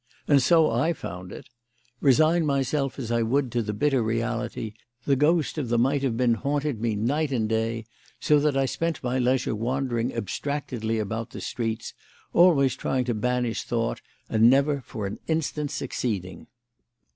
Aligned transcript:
And 0.27 0.41
so 0.41 0.71
I 0.71 0.93
found 0.93 1.31
it. 1.31 1.47
Resign 1.99 2.43
myself 2.43 2.97
as 2.97 3.11
I 3.11 3.21
would 3.21 3.51
to 3.51 3.61
the 3.61 3.71
bitter 3.71 4.01
reality, 4.01 4.73
the 5.05 5.15
ghost 5.15 5.59
of 5.59 5.69
the 5.69 5.77
might 5.77 6.01
have 6.01 6.17
been 6.17 6.33
haunted 6.33 6.81
me 6.81 6.95
night 6.95 7.31
and 7.31 7.47
day, 7.47 7.85
so 8.19 8.39
that 8.39 8.57
I 8.57 8.65
spent 8.65 9.03
my 9.03 9.19
leisure 9.19 9.53
wandering 9.53 10.11
abstractedly 10.11 10.97
about 10.97 11.29
the 11.29 11.39
streets, 11.39 11.93
always 12.33 12.75
trying 12.75 13.05
to 13.05 13.13
banish 13.13 13.61
thought 13.63 14.01
and 14.27 14.49
never 14.49 14.81
for 14.81 15.05
an 15.05 15.19
instant 15.27 15.69
succeeding. 15.69 16.47